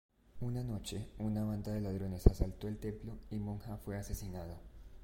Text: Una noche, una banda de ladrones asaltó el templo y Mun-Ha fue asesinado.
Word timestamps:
Una 0.39 0.63
noche, 0.63 1.09
una 1.19 1.43
banda 1.43 1.73
de 1.73 1.81
ladrones 1.81 2.25
asaltó 2.25 2.67
el 2.67 2.79
templo 2.79 3.19
y 3.29 3.35
Mun-Ha 3.37 3.77
fue 3.77 3.97
asesinado. 3.99 4.55